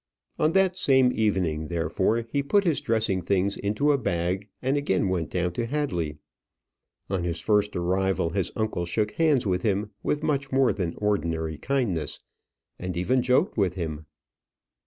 On 0.39 0.53
that 0.53 0.79
same 0.79 1.11
evening, 1.13 1.67
therefore, 1.67 2.25
he 2.31 2.41
put 2.41 2.63
his 2.63 2.81
dressing 2.81 3.21
things 3.21 3.55
into 3.55 3.91
a 3.91 3.99
bag, 3.99 4.47
and 4.59 4.75
again 4.75 5.09
went 5.09 5.29
down 5.29 5.53
to 5.53 5.67
Hadley. 5.67 6.17
On 7.11 7.23
his 7.23 7.39
first 7.39 7.75
arrival 7.75 8.31
his 8.31 8.51
uncle 8.55 8.87
shook 8.87 9.11
hands 9.11 9.45
with 9.45 9.61
him 9.61 9.91
with 10.01 10.23
much 10.23 10.51
more 10.51 10.73
than 10.73 10.95
ordinary 10.97 11.59
kindness, 11.59 12.19
and 12.79 12.97
even 12.97 13.21
joked 13.21 13.57
with 13.59 13.75
him. 13.75 14.07